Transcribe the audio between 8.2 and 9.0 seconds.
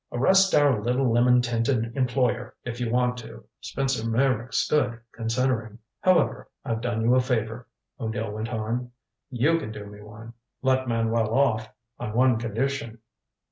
went on.